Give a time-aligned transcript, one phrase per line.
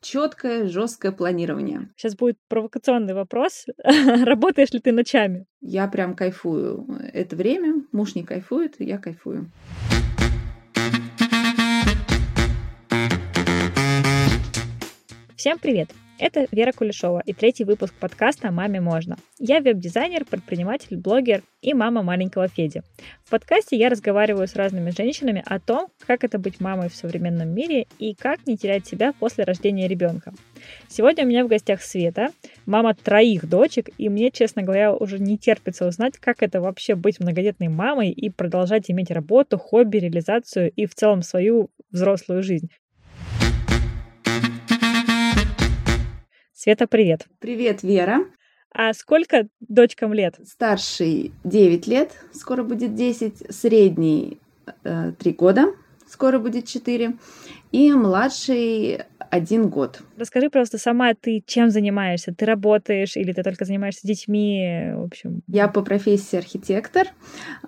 [0.00, 1.90] четкое, жесткое планирование.
[1.96, 3.66] Сейчас будет провокационный вопрос.
[3.84, 5.46] Работаешь ли ты ночами?
[5.60, 7.84] Я прям кайфую это время.
[7.92, 9.50] Муж не кайфует, я кайфую.
[15.36, 15.90] Всем привет!
[16.20, 19.16] Это Вера Кулешова и третий выпуск подкаста «Маме можно».
[19.38, 22.82] Я веб-дизайнер, предприниматель, блогер и мама маленького Феди.
[23.24, 27.48] В подкасте я разговариваю с разными женщинами о том, как это быть мамой в современном
[27.54, 30.34] мире и как не терять себя после рождения ребенка.
[30.88, 32.28] Сегодня у меня в гостях Света,
[32.66, 37.18] мама троих дочек, и мне, честно говоря, уже не терпится узнать, как это вообще быть
[37.18, 42.68] многодетной мамой и продолжать иметь работу, хобби, реализацию и в целом свою взрослую жизнь.
[46.62, 47.26] Света, привет.
[47.38, 48.26] Привет, Вера.
[48.74, 50.38] А сколько дочкам лет?
[50.44, 54.38] Старший 9 лет, скоро будет 10, средний
[54.84, 55.72] э, 3 года,
[56.06, 57.16] скоро будет 4,
[57.72, 59.00] и младший
[59.30, 60.02] один год.
[60.18, 62.34] Расскажи просто сама, ты чем занимаешься?
[62.34, 64.92] Ты работаешь или ты только занимаешься детьми?
[64.96, 65.40] В общем.
[65.46, 67.06] Я по профессии архитектор,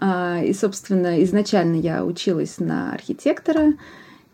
[0.02, 3.72] э, и, собственно, изначально я училась на архитектора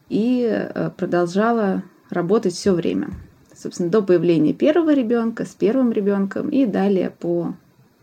[0.08, 3.10] и э, продолжала работать все время
[3.58, 7.54] собственно, до появления первого ребенка, с первым ребенком и далее по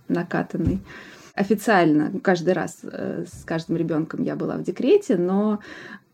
[0.07, 0.79] накатанной.
[1.33, 5.59] Официально каждый раз э, с каждым ребенком я была в декрете, но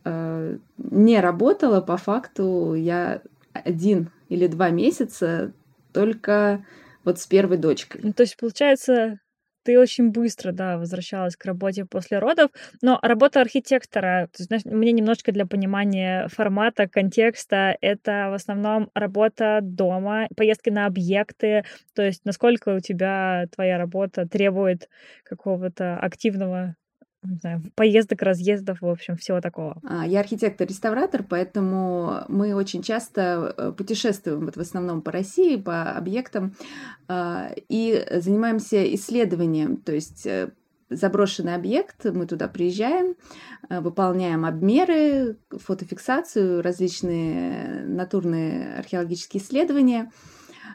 [0.03, 3.21] э, не работала по факту я
[3.53, 5.51] один или два месяца
[5.93, 6.65] только
[7.03, 8.01] вот с первой дочкой.
[8.03, 9.19] Ну, то есть, получается,
[9.63, 14.91] ты очень быстро, да, возвращалась к работе после родов, но работа архитектора, ты знаешь, мне
[14.91, 21.63] немножко для понимания формата, контекста, это в основном работа дома, поездки на объекты,
[21.95, 24.89] то есть насколько у тебя твоя работа требует
[25.23, 26.75] какого-то активного
[27.23, 29.79] не знаю, поездок, разъездов, в общем, всего такого.
[29.83, 35.91] А, я архитектор-реставратор, поэтому мы очень часто э, путешествуем вот в основном по России, по
[35.91, 36.55] объектам,
[37.07, 40.51] а, и занимаемся исследованием, то есть э,
[40.89, 43.15] заброшенный объект, мы туда приезжаем,
[43.69, 50.11] э, выполняем обмеры, фотофиксацию, различные натурные археологические исследования–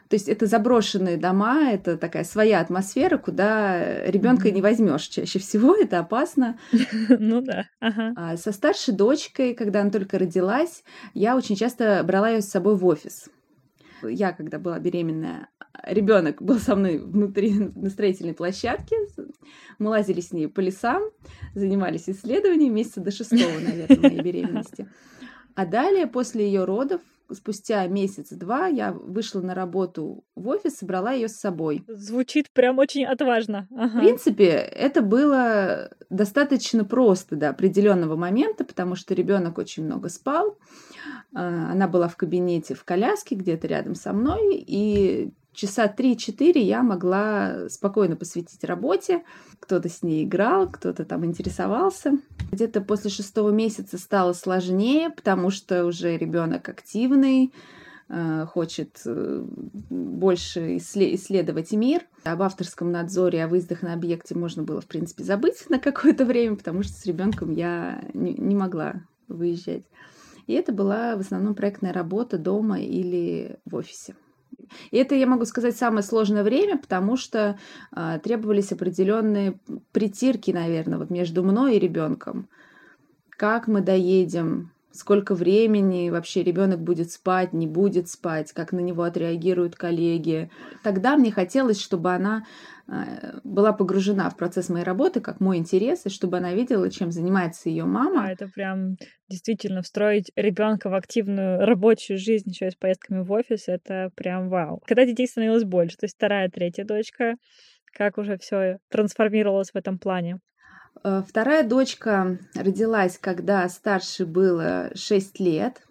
[0.09, 4.53] то есть это заброшенные дома, это такая своя атмосфера, куда ребенка mm-hmm.
[4.53, 6.57] не возьмешь чаще всего, это опасно.
[7.09, 7.65] Ну да.
[7.79, 8.13] Ага.
[8.15, 12.75] А со старшей дочкой, когда она только родилась, я очень часто брала ее с собой
[12.75, 13.29] в офис.
[14.03, 15.49] Я, когда была беременная,
[15.83, 18.95] ребенок был со мной внутри на строительной площадке.
[19.79, 21.03] Мы лазили с ней по лесам,
[21.53, 24.87] занимались исследованиями месяца до шестого, наверное, моей беременности.
[25.55, 27.01] А далее, после ее родов,
[27.33, 31.83] спустя месяц-два я вышла на работу в офис, собрала ее с собой.
[31.87, 33.67] Звучит прям очень отважно.
[33.71, 33.97] Ага.
[33.97, 40.57] В принципе, это было достаточно просто до определенного момента, потому что ребенок очень много спал.
[41.33, 46.83] А, она была в кабинете в коляске где-то рядом со мной, и часа 3-4 я
[46.83, 49.23] могла спокойно посвятить работе.
[49.59, 52.19] Кто-то с ней играл, кто-то там интересовался.
[52.51, 57.51] Где-то после шестого месяца стало сложнее, потому что уже ребенок активный,
[58.07, 59.43] э, хочет э,
[59.89, 62.03] больше исследовать мир.
[62.23, 66.55] Об авторском надзоре, о выездах на объекте можно было, в принципе, забыть на какое-то время,
[66.55, 69.85] потому что с ребенком я не могла выезжать.
[70.45, 74.15] И это была в основном проектная работа дома или в офисе.
[74.91, 77.57] И это, я могу сказать, самое сложное время, потому что
[77.95, 79.59] э, требовались определенные
[79.91, 82.47] притирки, наверное, вот между мной и ребенком.
[83.29, 89.03] Как мы доедем, сколько времени вообще ребенок будет спать, не будет спать, как на него
[89.03, 90.49] отреагируют коллеги.
[90.83, 92.45] Тогда мне хотелось, чтобы она
[92.87, 97.11] э, была погружена в процесс моей работы, как мой интерес, и чтобы она видела, чем
[97.11, 98.25] занимается ее мама.
[98.25, 98.95] А это прям
[99.29, 104.49] действительно встроить ребенка в активную рабочую жизнь еще и с поездками в офис, это прям
[104.49, 104.81] вау.
[104.85, 107.35] Когда детей становилось больше, то есть вторая, третья дочка,
[107.93, 110.39] как уже все трансформировалось в этом плане?
[111.03, 115.81] Э, вторая дочка родилась, когда старше было 6 лет,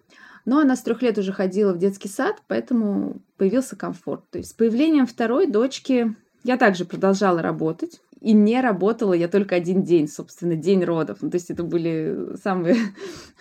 [0.45, 4.23] но она с трех лет уже ходила в детский сад, поэтому появился комфорт.
[4.31, 8.01] То есть с появлением второй дочки я также продолжала работать.
[8.19, 11.19] И не работала я только один день, собственно, день родов.
[11.21, 12.75] Ну, то есть это были самые,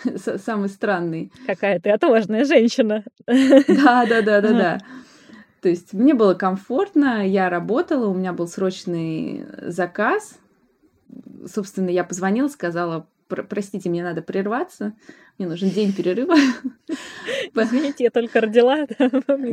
[0.44, 1.30] самые странные.
[1.46, 3.02] Какая ты отважная женщина.
[3.26, 4.78] Да, да, да, да, да.
[5.62, 10.38] То есть мне было комфортно, я работала, у меня был срочный заказ,
[11.46, 14.94] собственно, я позвонила, сказала, простите, мне надо прерваться,
[15.38, 16.34] мне нужен день перерыва.
[17.54, 18.86] Извините, я только родила.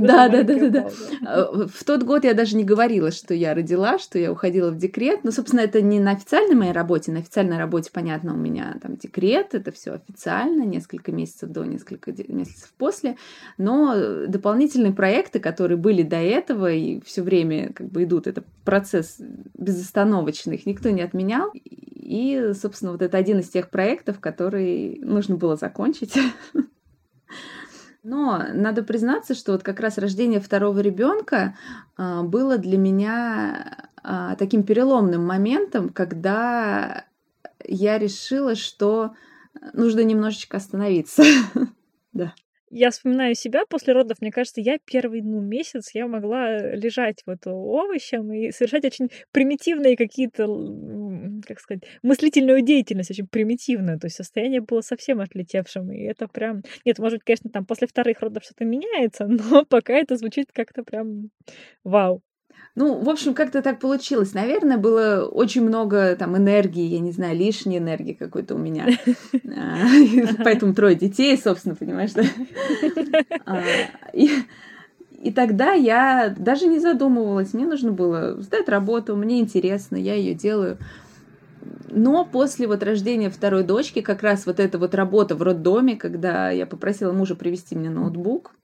[0.03, 0.87] Да, да, да, да, да.
[1.67, 5.21] В тот год я даже не говорила, что я родила, что я уходила в декрет.
[5.23, 7.11] Ну, собственно, это не на официальной моей работе.
[7.11, 12.11] На официальной работе, понятно, у меня там декрет, это все официально, несколько месяцев до, несколько
[12.27, 13.17] месяцев после.
[13.57, 19.17] Но дополнительные проекты, которые были до этого и все время как бы идут, это процесс
[19.57, 21.51] безостановочный, их никто не отменял.
[21.53, 25.72] И, собственно, вот это один из тех проектов, который нужно было закончить.
[28.03, 31.55] Но надо признаться, что вот как раз рождение второго ребенка
[31.95, 37.05] а, было для меня а, таким переломным моментом, когда
[37.63, 39.13] я решила, что
[39.71, 41.23] нужно немножечко остановиться.
[42.13, 42.33] да.
[42.75, 47.45] Я вспоминаю себя после родов, мне кажется, я первый ну, месяц я могла лежать вот
[47.45, 50.47] овощем и совершать очень примитивные какие-то,
[51.45, 53.99] как сказать, мыслительную деятельность, очень примитивную.
[53.99, 56.63] То есть состояние было совсем отлетевшим, и это прям...
[56.85, 60.83] Нет, может быть, конечно, там после вторых родов что-то меняется, но пока это звучит как-то
[60.83, 61.29] прям
[61.83, 62.21] вау.
[62.75, 64.33] Ну, в общем, как-то так получилось.
[64.33, 68.87] Наверное, было очень много там энергии, я не знаю, лишней энергии какой-то у меня.
[69.55, 69.77] А,
[70.43, 72.23] поэтому трое детей, собственно, понимаешь, да?
[73.45, 73.61] А,
[75.23, 77.53] и тогда я даже не задумывалась.
[77.53, 80.77] Мне нужно было сдать работу, мне интересно, я ее делаю.
[81.95, 86.49] Но после вот рождения второй дочки, как раз вот эта вот работа в роддоме, когда
[86.49, 88.55] я попросила мужа привезти мне ноутбук,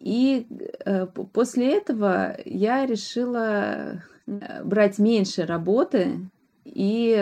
[0.00, 0.48] и
[0.84, 6.28] э, после этого я решила э, брать меньше работы
[6.64, 7.14] и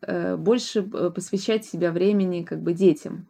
[0.00, 3.28] э, больше посвящать себя времени как бы детям.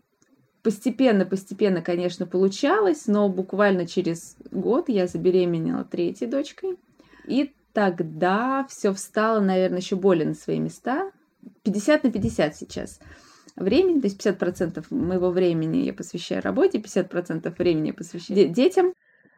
[0.63, 6.79] Постепенно, постепенно, конечно, получалось, но буквально через год я забеременела третьей дочкой.
[7.27, 11.11] И тогда все встало, наверное, еще более на свои места.
[11.63, 13.01] 50 на 50 сейчас
[13.57, 18.95] времени, то есть 50% моего времени я посвящаю работе, 50% времени я посвящаю детям.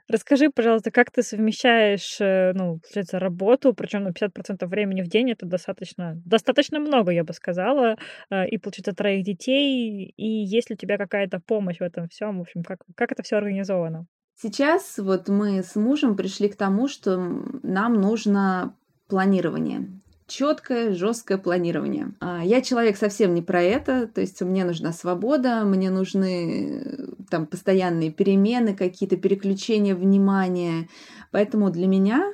[0.08, 5.32] Расскажи, пожалуйста, как ты совмещаешь, э, ну, получается, работу, причем на 50% времени в день
[5.32, 7.96] это достаточно, достаточно много, я бы сказала,
[8.30, 12.38] э, и получается троих детей, и есть ли у тебя какая-то помощь в этом всем,
[12.38, 14.06] в общем, как, как это все организовано?
[14.36, 17.16] Сейчас вот мы с мужем пришли к тому, что
[17.64, 18.76] нам нужно
[19.08, 19.88] планирование
[20.26, 22.12] четкое, жесткое планирование.
[22.20, 27.06] А, я человек совсем не про это, то есть мне нужна свобода, мне нужны э,
[27.30, 30.88] там постоянные перемены, какие-то переключения внимания.
[31.30, 32.32] Поэтому для меня,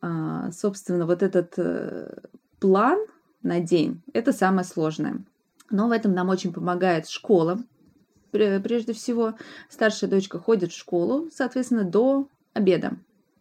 [0.00, 2.14] а, собственно, вот этот э,
[2.60, 2.98] план
[3.42, 5.24] на день– это самое сложное.
[5.70, 7.58] Но в этом нам очень помогает школа.
[8.30, 9.34] Прежде всего,
[9.70, 12.92] старшая дочка ходит в школу, соответственно, до обеда.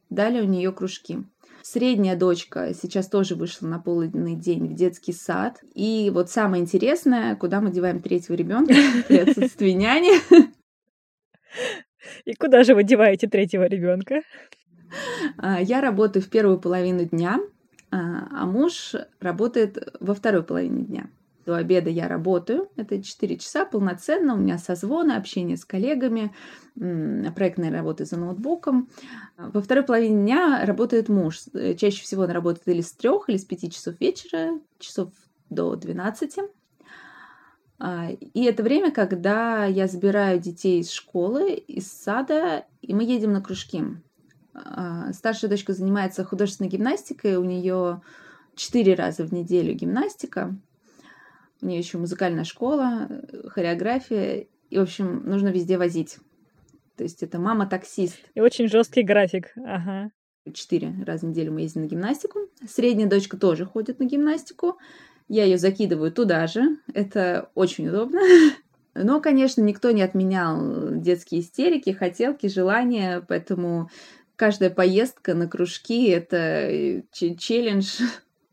[0.09, 1.25] Далее у нее кружки.
[1.69, 5.59] Средняя дочка сейчас тоже вышла на полный день в детский сад.
[5.73, 8.73] И вот самое интересное, куда мы деваем третьего ребенка
[9.05, 10.13] при отсутствии няни.
[12.23, 14.21] И куда же вы деваете третьего ребенка?
[15.37, 17.37] А, я работаю в первую половину дня,
[17.91, 21.09] а, а муж работает во второй половине дня.
[21.47, 26.35] До обеда я работаю, это 4 часа полноценно, у меня созвоны, общение с коллегами,
[26.75, 28.89] проектная работа за ноутбуком.
[29.37, 31.43] Во второй половине дня работает муж.
[31.53, 35.13] Э, чаще всего он работает или с трех, или с пяти часов вечера, часов
[35.49, 36.39] до 12.
[37.79, 43.31] А, и это время, когда я забираю детей из школы, из сада, и мы едем
[43.31, 43.85] на кружки.
[44.53, 48.01] А, старшая дочка занимается художественной гимнастикой, у нее
[48.57, 50.53] четыре раза в неделю гимнастика.
[51.61, 54.47] У нее еще музыкальная школа, э, хореография.
[54.69, 56.17] И, в общем, нужно везде возить.
[56.95, 58.17] То есть это мама-таксист.
[58.33, 59.53] И очень жесткий график.
[59.57, 60.11] Ага.
[60.53, 62.39] Четыре раза в неделю мы ездим на гимнастику.
[62.67, 64.77] Средняя дочка тоже ходит на гимнастику.
[65.27, 66.77] Я ее закидываю туда же.
[66.93, 68.19] Это очень удобно.
[68.95, 73.91] Но, конечно, никто не отменял детские истерики, хотелки, желания, поэтому
[74.35, 78.01] каждая поездка на кружки— это э, челлендж.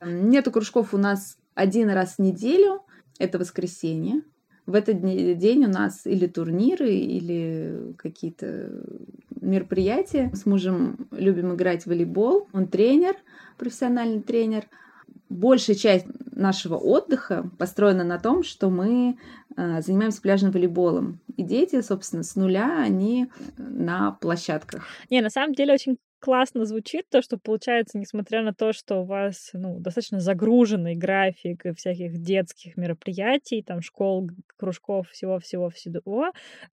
[0.05, 2.83] Нету кружков у нас один раз в неделю,
[3.19, 4.23] это воскресенье.
[4.67, 8.71] В этот день у нас или турниры, или какие-то
[9.41, 10.31] мероприятия.
[10.35, 12.49] С мужем любим играть в волейбол.
[12.53, 13.15] Он тренер,
[13.59, 14.65] профессиональный тренер.
[15.29, 19.19] Большая часть нашего отдыха построена на том, что мы
[19.57, 21.21] э, занимаемся пляжным волейболом.
[21.37, 23.27] И дети, собственно, с нуля, они
[23.59, 24.85] на площадках.
[25.11, 29.05] Не, на самом деле очень классно звучит то, что получается, несмотря на то, что у
[29.05, 36.33] вас ну, достаточно загруженный график всяких детских мероприятий, там школ, кружков, всего-всего-всего,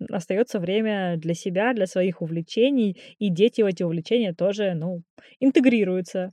[0.09, 5.01] остается время для себя, для своих увлечений, и дети в эти увлечения тоже, ну,
[5.41, 6.31] интегрируются.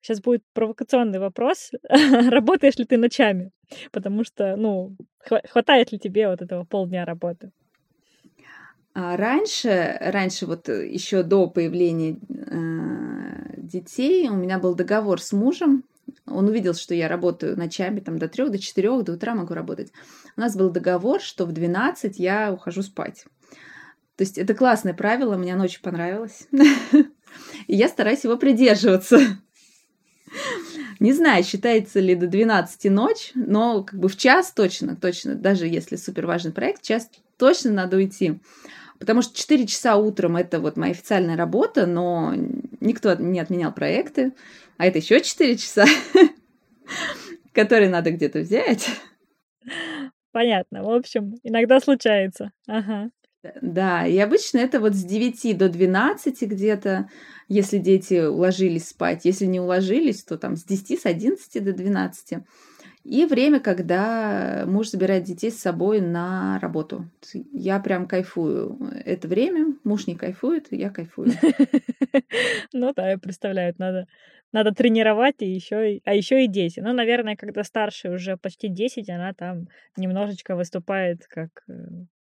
[0.00, 1.70] сейчас будет провокационный вопрос.
[1.88, 3.52] Работаешь ли ты ночами?
[3.92, 7.52] Потому что, ну, хватает ли тебе вот этого полдня работы?
[8.94, 15.32] А раньше, раньше вот э, еще до появления э, детей у меня был договор с
[15.32, 15.82] мужем.
[16.26, 19.92] Он увидел, что я работаю ночами, там до трех, до четырех, до утра могу работать.
[20.36, 23.24] У нас был договор, что в 12 я ухожу спать.
[24.16, 26.46] То есть это классное правило, мне очень понравилось.
[27.66, 29.18] И я стараюсь его придерживаться.
[31.00, 35.66] Не знаю, считается ли до 12 ночь, но как бы в час точно, точно, даже
[35.66, 38.40] если супер важный проект, час точно надо уйти.
[39.04, 42.32] Потому что 4 часа утром это вот моя официальная работа, но
[42.80, 44.32] никто не отменял проекты,
[44.78, 45.84] а это еще 4 часа,
[47.52, 48.88] которые надо где-то взять.
[50.32, 50.82] Понятно.
[50.82, 52.50] В общем, иногда случается.
[52.66, 53.10] Ага.
[53.60, 57.10] Да, и обычно это вот с 9 до 12 где-то,
[57.46, 59.26] если дети уложились спать.
[59.26, 62.38] Если не уложились, то там с 10, с 11 до 12.
[63.04, 67.10] И время, когда муж забирает детей с собой на работу.
[67.52, 68.78] Я прям кайфую.
[69.04, 71.32] Это время, муж не кайфует, я кайфую.
[72.72, 74.06] Ну да, я представляю, надо,
[74.52, 76.80] надо тренировать, и еще, а еще и дети.
[76.80, 81.72] Ну, наверное, когда старше уже почти 10, она там немножечко выступает как э,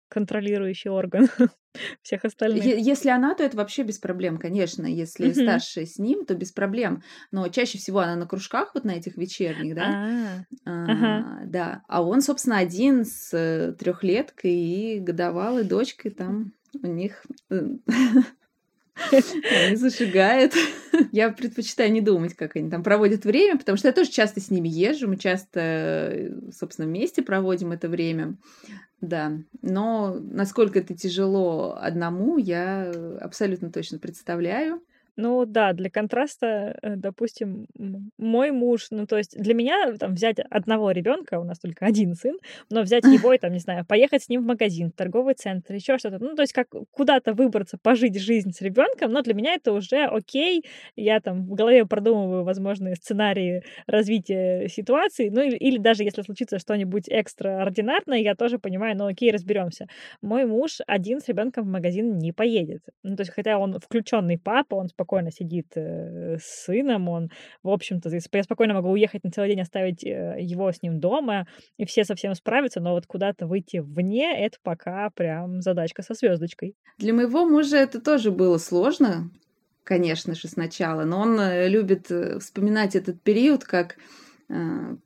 [0.09, 1.29] контролирующий орган
[2.03, 2.65] всех остальных.
[2.65, 4.87] Если она, то это вообще без проблем, конечно.
[4.87, 5.35] Если угу.
[5.35, 7.03] старшая с ним, то без проблем.
[7.31, 10.45] Но чаще всего она на кружках вот на этих вечерних, да.
[10.65, 11.41] А, а, ага.
[11.47, 11.83] Да.
[11.89, 17.69] А он, собственно, один с э, трехлеткой и годовалой дочкой там у них э,
[19.11, 20.55] Они зажигают.
[21.13, 24.51] Я предпочитаю не думать, как они там проводят время, потому что я тоже часто с
[24.51, 28.37] ними езжу, мы часто, собственно, вместе проводим это время.
[29.01, 34.81] Да, но насколько это тяжело одному, я абсолютно точно представляю.
[35.17, 37.67] Ну да, для контраста, э, допустим,
[38.19, 42.15] мой муж, ну то есть для меня там взять одного ребенка, у нас только один
[42.15, 42.37] сын,
[42.69, 45.73] но взять его и там, не знаю, поехать с ним в магазин, в торговый центр,
[45.75, 49.55] еще что-то, ну то есть как куда-то выбраться, пожить жизнь с ребенком, но для меня
[49.55, 50.65] это уже окей,
[50.97, 56.59] я там в голове продумываю возможные сценарии развития ситуации, ну или, или даже если случится
[56.59, 59.87] что-нибудь экстраординарное, я тоже понимаю, ну окей, разберемся.
[60.23, 64.39] Мой муж один с ребенком в магазин не поедет, ну то есть хотя он включенный
[64.39, 67.31] папа, он спокойно спокойно сидит э, с сыном, он,
[67.63, 71.47] в общем-то, я спокойно могу уехать на целый день, оставить э, его с ним дома,
[71.77, 76.75] и все совсем справятся, но вот куда-то выйти вне, это пока прям задачка со звездочкой.
[76.99, 79.31] Для моего мужа это тоже было сложно,
[79.85, 83.97] конечно же, сначала, но он э, любит вспоминать этот период как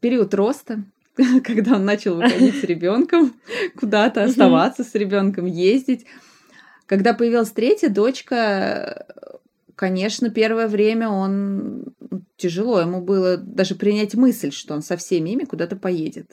[0.00, 0.84] период роста,
[1.44, 3.34] когда он начал выходить с ребенком,
[3.76, 6.06] куда-то оставаться с ребенком, ездить.
[6.88, 9.06] Когда появилась третья дочка,
[9.78, 11.94] конечно, первое время он
[12.36, 16.32] тяжело ему было даже принять мысль, что он со всеми ими куда-то поедет.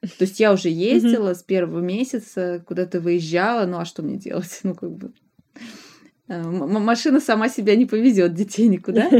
[0.00, 4.60] То есть я уже ездила с первого месяца, куда-то выезжала, ну а что мне делать?
[4.62, 5.12] Ну как бы
[6.28, 9.10] э, машина сама себя не повезет детей никуда.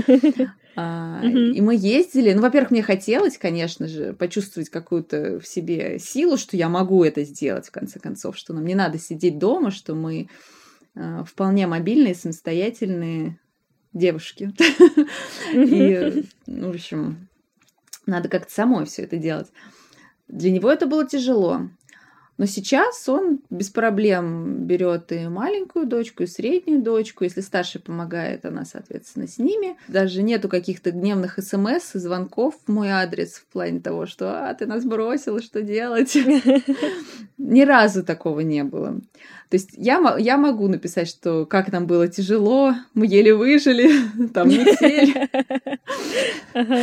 [0.77, 2.33] А, и мы ездили.
[2.33, 7.25] Ну, во-первых, мне хотелось, конечно же, почувствовать какую-то в себе силу, что я могу это
[7.25, 10.29] сделать, в конце концов, что нам не надо сидеть дома, что мы
[10.95, 13.40] а, вполне мобильные, самостоятельные
[13.93, 14.53] девушки.
[15.55, 17.29] И, в общем,
[18.07, 19.49] надо как-то самой все это делать.
[20.29, 21.69] Для него это было тяжело.
[22.41, 27.25] Но сейчас он без проблем берет и маленькую дочку, и среднюю дочку.
[27.25, 29.77] Если старшая помогает, она, соответственно, с ними.
[29.89, 34.55] Даже нету каких-то гневных смс и звонков в мой адрес в плане того, что «А,
[34.55, 36.17] ты нас бросила, что делать?»
[37.37, 38.99] Ни разу такого не было.
[39.51, 43.91] То есть я, я могу написать, что как нам было тяжело, мы еле выжили,
[44.33, 45.29] там метель.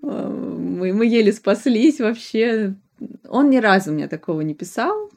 [0.00, 2.74] Мы, мы еле спаслись вообще
[3.28, 5.10] он ни разу мне такого не писал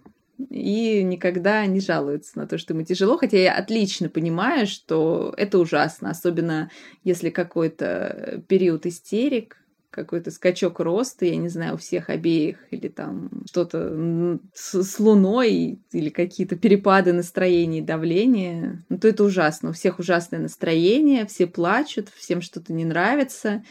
[0.49, 5.57] и никогда не жалуется на то, что ему тяжело, хотя я отлично понимаю, что это
[5.57, 6.69] ужасно, особенно
[7.03, 9.57] если какой-то период истерик,
[9.97, 15.79] какой-то скачок роста, я не знаю, у всех обеих, или там что-то с, с луной,
[15.91, 19.69] или какие-то перепады настроения и давления, ну, то это ужасно.
[19.69, 23.63] У всех ужасное настроение, все плачут, всем что-то не нравится.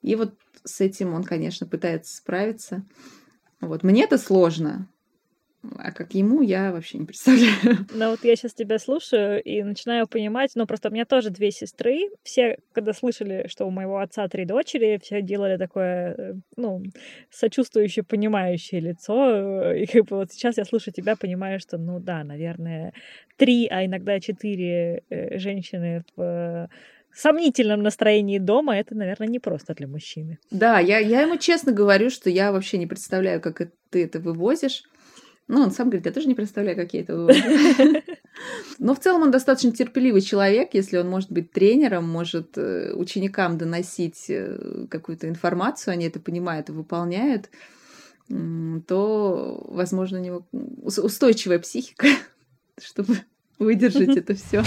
[0.00, 2.84] И вот с этим он, конечно, пытается справиться.
[3.66, 3.82] Вот.
[3.82, 4.88] Мне это сложно,
[5.78, 7.86] а как ему, я вообще не представляю.
[7.94, 11.50] Ну вот я сейчас тебя слушаю и начинаю понимать, ну просто у меня тоже две
[11.50, 12.10] сестры.
[12.22, 16.82] Все, когда слышали, что у моего отца три дочери, все делали такое, э, ну,
[17.30, 19.72] сочувствующее, понимающее лицо.
[19.72, 22.92] И как бы вот сейчас я слушаю тебя, понимаю, что, ну да, наверное,
[23.36, 26.68] три, а иногда четыре э, женщины в
[27.14, 30.38] сомнительном настроении дома, это, наверное, не просто для мужчины.
[30.50, 34.84] Да, я, я ему честно говорю, что я вообще не представляю, как ты это вывозишь.
[35.46, 37.42] Ну, он сам говорит, я тоже не представляю, как я это вывожу.
[38.78, 43.58] Но в целом он достаточно терпеливый человек, если он может быть тренером, может э, ученикам
[43.58, 47.50] доносить э, какую-то информацию, они это понимают и выполняют,
[48.28, 50.46] то, возможно, у него
[50.82, 52.06] устойчивая психика,
[52.82, 53.18] чтобы
[53.58, 54.64] выдержать это все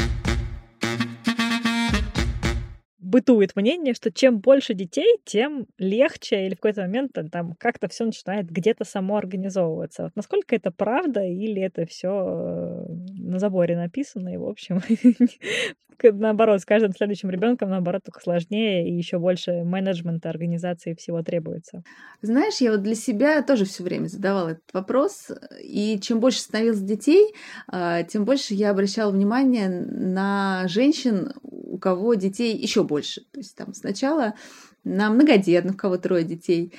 [3.07, 8.05] бытует мнение, что чем больше детей, тем легче или в какой-то момент там как-то все
[8.05, 10.03] начинает где-то само организовываться.
[10.03, 12.85] Вот насколько это правда или это все э,
[13.19, 14.81] на заборе написано и в общем
[16.03, 21.83] наоборот с каждым следующим ребенком наоборот только сложнее и еще больше менеджмента, организации всего требуется.
[22.21, 26.81] Знаешь, я вот для себя тоже все время задавала этот вопрос, и чем больше становилось
[26.81, 27.33] детей,
[27.67, 33.06] а, тем больше я обращала внимание на женщин, у кого детей еще больше.
[33.15, 34.35] То есть там сначала
[34.83, 36.73] на многодетных, у кого трое детей,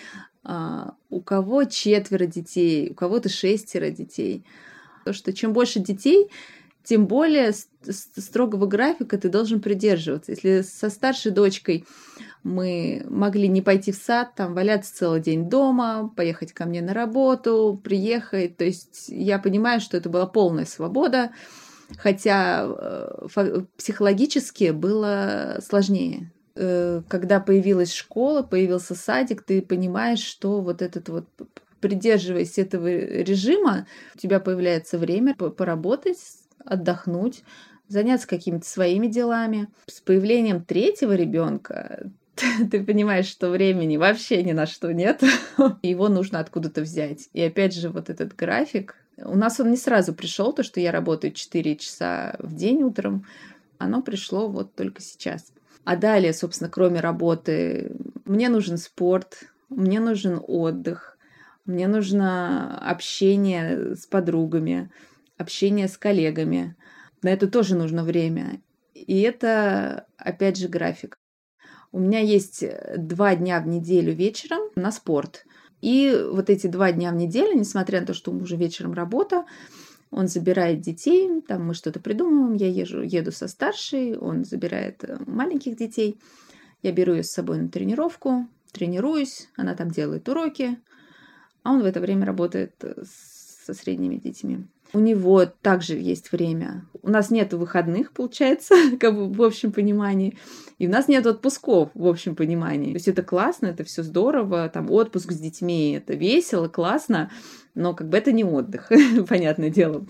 [0.45, 4.45] а, у кого четверо детей, у кого-то шестеро детей.
[5.05, 6.31] То, что чем больше детей,
[6.89, 7.53] тем более
[7.93, 10.33] строгого графика ты должен придерживаться.
[10.33, 11.85] Если со старшей дочкой
[12.43, 16.95] мы могли не пойти в сад, там валяться целый день дома, поехать ко мне на
[16.95, 21.31] работу, приехать, то есть я понимаю, что это была полная свобода,
[21.97, 26.31] хотя э, психологически было сложнее.
[26.55, 31.27] Э, когда появилась школа, появился садик, ты понимаешь, что вот этот вот
[31.81, 36.19] придерживаясь этого режима, у тебя появляется время поработать,
[36.65, 37.45] отдохнуть,
[37.87, 39.69] заняться какими-то своими делами.
[39.87, 42.11] С появлением третьего ребенка
[42.71, 45.23] ты понимаешь, что времени вообще ни на что нет,
[45.83, 47.29] его нужно откуда-то взять.
[47.33, 50.93] И опять же, вот этот график, у нас он не сразу пришел, то, что я
[50.93, 53.27] работаю 4 часа в день утром,
[53.79, 55.53] оно пришло вот только сейчас.
[55.85, 61.19] А далее, собственно, кроме работы, мне нужен спорт, мне нужен отдых,
[61.65, 64.91] мне нужно общение с подругами,
[65.37, 66.77] общение с коллегами.
[67.23, 68.61] На это тоже нужно время.
[68.95, 71.19] И это, опять же, график.
[71.93, 72.65] У меня есть
[72.97, 75.45] два дня в неделю вечером на спорт.
[75.81, 79.45] И вот эти два дня в неделю, несмотря на то, что у мужа вечером работа,
[80.11, 85.19] он забирает детей, там мы что-то придумываем, я езжу, еду со старшей, он забирает э,
[85.27, 86.19] маленьких детей,
[86.83, 90.79] я беру ее с собой на тренировку, тренируюсь, она там делает уроки,
[91.63, 93.03] а он в это время работает э,
[93.67, 94.67] со средними детьми.
[94.93, 96.87] У него также есть время.
[97.03, 100.39] У нас нет выходных, получается, как бы в общем понимании.
[100.79, 102.93] И у нас нет отпусков в общем понимании.
[102.93, 104.69] То есть это классно, это все здорово.
[104.69, 107.31] Там отпуск с детьми, это весело, классно.
[107.75, 108.91] Но как бы это не отдых,
[109.29, 110.07] понятное дело.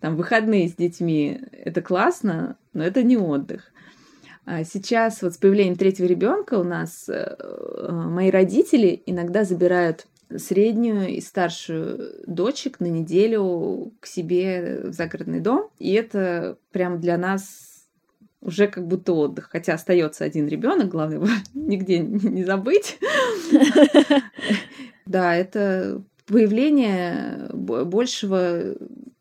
[0.00, 3.70] Там выходные с детьми, это классно, но это не отдых.
[4.46, 10.06] А сейчас вот с появлением третьего ребенка у нас э, мои родители иногда забирают
[10.36, 15.70] среднюю и старшую дочек на неделю к себе в загородный дом.
[15.78, 17.86] И это прям для нас
[18.40, 19.48] уже как будто отдых.
[19.50, 22.98] Хотя остается один ребенок, главное его нигде не забыть.
[25.06, 28.74] Да, это появление большего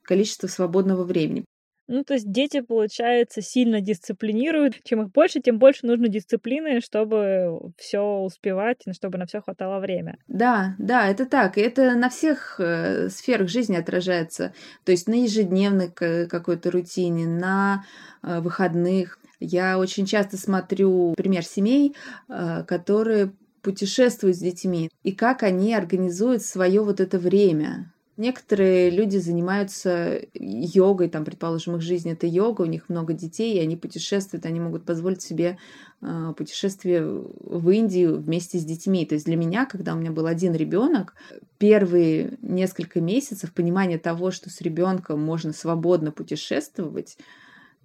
[0.03, 1.43] количества свободного времени.
[1.87, 4.75] Ну, то есть дети, получается, сильно дисциплинируют.
[4.83, 10.17] Чем их больше, тем больше нужно дисциплины, чтобы все успевать, чтобы на все хватало время.
[10.27, 11.57] Да, да, это так.
[11.57, 14.53] И это на всех э, сферах жизни отражается.
[14.85, 17.85] То есть на ежедневной какой-то рутине, на
[18.21, 19.19] э, выходных.
[19.39, 21.95] Я очень часто смотрю пример семей,
[22.29, 27.91] э, которые путешествуют с детьми, и как они организуют свое вот это время.
[28.15, 33.59] Некоторые люди занимаются йогой, там, предположим, их жизнь это йога, у них много детей, и
[33.59, 35.57] они путешествуют, они могут позволить себе
[36.01, 39.05] э, путешествие в Индию вместе с детьми.
[39.07, 41.15] То есть для меня, когда у меня был один ребенок,
[41.57, 47.17] первые несколько месяцев понимание того, что с ребенком можно свободно путешествовать,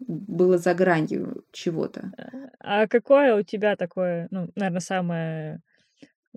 [0.00, 2.12] было за гранью чего-то.
[2.60, 5.60] А какое у тебя такое, ну, наверное, самое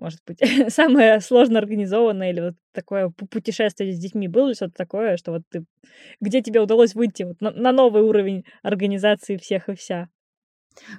[0.02, 0.40] может быть,
[0.72, 4.26] самое сложно организованное или вот такое путешествие с детьми?
[4.26, 5.64] Было ли что-то такое, что вот ты,
[6.20, 10.08] где тебе удалось выйти вот на, на новый уровень организации всех и вся?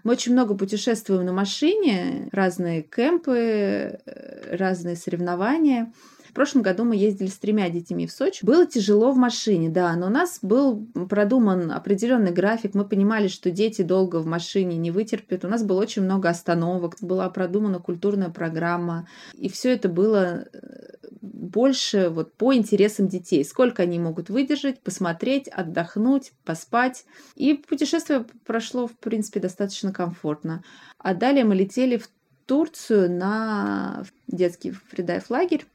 [0.04, 5.92] Мы очень много путешествуем на машине, разные кемпы, э, разные соревнования.
[6.34, 8.43] В прошлом году мы ездили с тремя детьми в Сочи.
[8.43, 12.74] Было тяжело в машине, да, но у нас был продуман определенный график.
[12.74, 15.46] Мы понимали, что дети долго в машине не вытерпят.
[15.46, 19.08] У нас было очень много остановок, была продумана культурная программа.
[19.36, 23.46] И все это было э, больше вот по интересам детей.
[23.46, 27.06] Сколько они могут выдержать, посмотреть, отдохнуть, поспать.
[27.36, 30.63] И путешествие прошло, в принципе, достаточно комфортно.
[30.98, 32.10] А далее мы летели в
[32.48, 35.65] Турцию на детский фридайв-лагерь.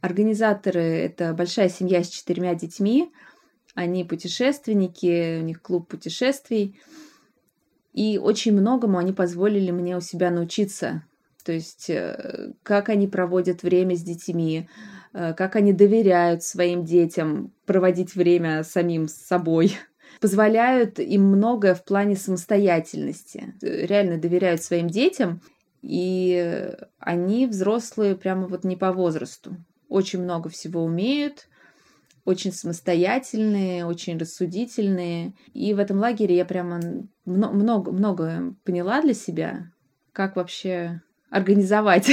[0.00, 3.12] Организаторы— это большая семья с четырьмя детьми.
[3.74, 6.80] Они путешественники, у них клуб путешествий.
[7.92, 11.04] И очень многому они позволили мне у себя научиться.
[11.44, 14.68] То есть, э, как они проводят время с детьми,
[15.12, 19.76] э, как они доверяют своим детям проводить время самим с собой,
[20.20, 25.42] позволяют им многое в плане самостоятельности, реально доверяют своим детям,
[25.82, 29.56] и они взрослые прямо вот не по возрасту.
[29.90, 31.48] Очень много всего умеют,
[32.24, 35.34] очень самостоятельные, очень рассудительные.
[35.52, 36.80] И в этом лагере я прямо
[37.24, 39.72] много, много поняла для себя,
[40.12, 42.08] как вообще организовать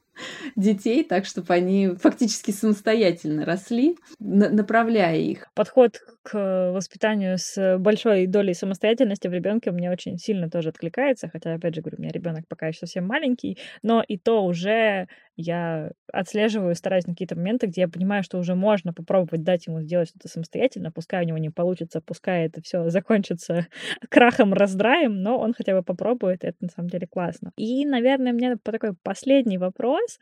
[0.56, 5.48] детей так, чтобы они фактически самостоятельно росли, направляя их.
[5.54, 11.54] Подход к воспитанию с большой долей самостоятельности в ребенке мне очень сильно тоже откликается, хотя,
[11.54, 15.92] опять же, говорю, у меня ребенок пока еще совсем маленький, но и то уже я
[16.12, 20.08] отслеживаю, стараюсь на какие-то моменты, где я понимаю, что уже можно попробовать дать ему сделать
[20.08, 23.66] что-то самостоятельно, пускай у него не получится, пускай это все закончится
[24.08, 27.52] крахом, раздраем, но он хотя бы попробует, это на самом деле классно.
[27.56, 30.18] И, наверное, меня такой последний вопрос.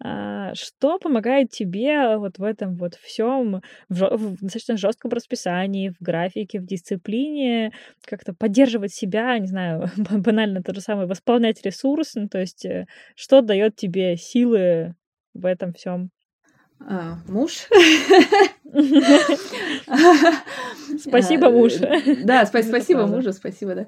[0.00, 6.60] А, что помогает тебе вот в этом вот всем, в достаточно жестком расписании, в графике,
[6.60, 7.72] в дисциплине,
[8.04, 12.86] как-то поддерживать себя, не знаю, банально то же самое, восполнять ресурс, ну, то есть э,
[13.14, 14.94] что дает тебе силы
[15.34, 16.10] в этом всем?
[16.80, 17.68] А, муж.
[20.98, 21.74] Спасибо, муж.
[22.24, 23.86] Да, спасибо мужу, спасибо, да.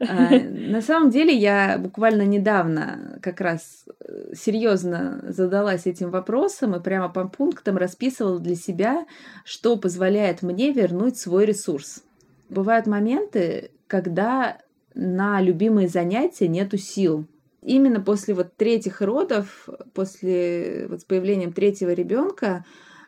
[0.00, 6.80] А, на самом деле я буквально недавно как раз э, серьезно задалась этим вопросом и
[6.80, 9.06] прямо по пунктам расписывала для себя,
[9.44, 12.02] что позволяет мне вернуть свой ресурс.
[12.48, 14.58] Бывают моменты, когда
[14.94, 17.26] на любимые занятия нету сил,
[17.62, 22.64] именно после вот третьих родов, после вот с появлением третьего ребенка,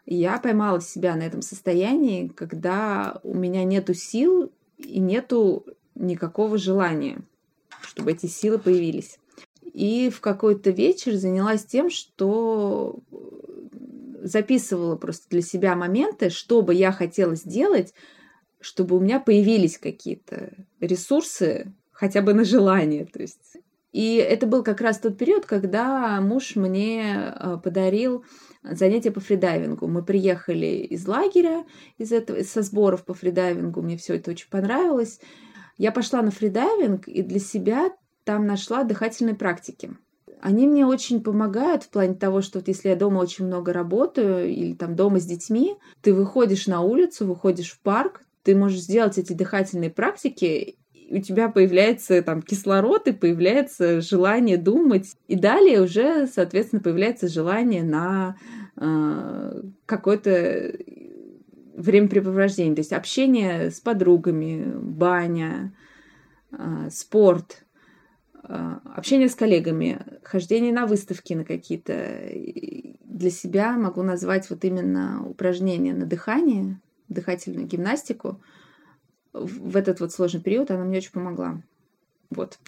[0.06, 7.22] я поймала себя на этом состоянии, когда у меня нету сил и нету никакого желания,
[7.82, 9.18] чтобы эти силы появились.
[9.72, 12.98] И в какой-то вечер занялась тем, что
[14.22, 17.94] записывала просто для себя моменты, что бы я хотела сделать,
[18.60, 23.06] чтобы у меня появились какие-то ресурсы хотя бы на желание.
[23.06, 23.49] То есть
[23.92, 28.24] и это был как раз тот период, когда муж мне э, подарил
[28.62, 29.88] занятия по фридайвингу.
[29.88, 31.64] Мы приехали из лагеря,
[31.98, 35.20] из этого, со сборов по фридайвингу, мне все это очень понравилось.
[35.76, 37.90] Я пошла на фридайвинг и для себя
[38.24, 39.90] там нашла дыхательные практики.
[40.40, 44.48] Они мне очень помогают в плане того, что вот если я дома очень много работаю
[44.48, 49.18] или там дома с детьми, ты выходишь на улицу, выходишь в парк, ты можешь сделать
[49.18, 50.78] эти дыхательные практики,
[51.10, 55.16] у тебя появляется там кислород и появляется желание думать.
[55.26, 58.36] И далее уже, соответственно, появляется желание на
[58.76, 60.72] э, какое-то
[61.76, 62.76] времяпрепровождение.
[62.76, 65.74] То есть общение с подругами, баня,
[66.52, 67.64] э, спорт,
[68.44, 72.22] э, общение с коллегами, хождение на выставки на какие-то.
[73.04, 78.40] Для себя могу назвать вот именно упражнения на дыхание, дыхательную гимнастику–
[79.32, 81.60] в этот вот сложный период она мне очень помогла.
[82.30, 82.60] Вот.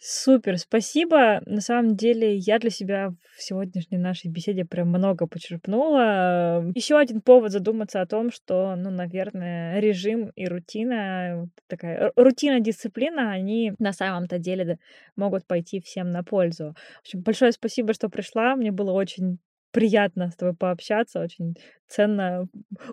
[0.00, 1.40] Супер, спасибо.
[1.46, 6.64] На самом деле, я для себя в сегодняшней нашей беседе прям много почерпнула.
[6.74, 13.30] Еще один повод задуматься о том, что, ну, наверное, режим и рутина, такая рутина, дисциплина,
[13.30, 14.80] они на самом-то деле
[15.14, 16.74] могут пойти всем на пользу.
[16.96, 18.56] В общем, большое спасибо, что пришла.
[18.56, 19.38] Мне было очень
[19.70, 21.54] приятно с тобой пообщаться, очень
[21.86, 22.48] ценно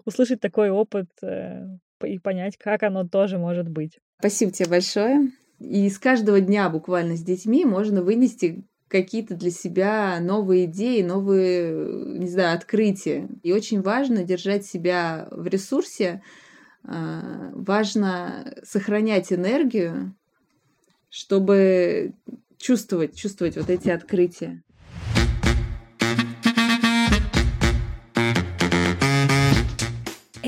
[0.05, 1.65] услышать такой опыт э,
[2.05, 3.99] и понять, как оно тоже может быть.
[4.19, 5.31] Спасибо тебе большое.
[5.59, 12.19] И с каждого дня буквально с детьми можно вынести какие-то для себя новые идеи, новые,
[12.19, 13.27] не знаю, открытия.
[13.41, 16.21] И очень важно держать себя в ресурсе,
[16.83, 20.15] а, важно сохранять энергию,
[21.09, 22.13] чтобы
[22.57, 24.61] чувствовать, чувствовать вот эти открытия.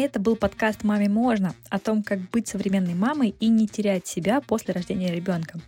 [0.06, 4.40] Это был подкаст «Маме можно» о том, как быть современной мамой и не терять себя
[4.40, 5.60] после рождения ребенка.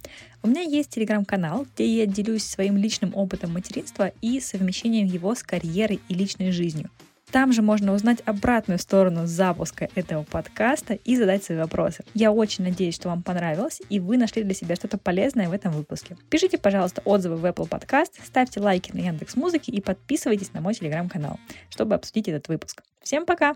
[0.43, 5.41] У меня есть телеграм-канал, где я делюсь своим личным опытом материнства и совмещением его с
[5.41, 6.91] карьерой и личной жизнью.
[7.31, 12.03] Там же можно узнать обратную сторону запуска этого подкаста и задать свои вопросы.
[12.13, 15.71] Я очень надеюсь, что вам понравилось и вы нашли для себя что-то полезное в этом
[15.71, 16.15] выпуске.
[16.29, 20.75] Пишите, пожалуйста, отзывы в Apple Podcast, ставьте лайки на Яндекс Музыке и подписывайтесь на мой
[20.75, 21.39] телеграм-канал,
[21.71, 22.83] чтобы обсудить этот выпуск.
[23.01, 23.55] Всем пока!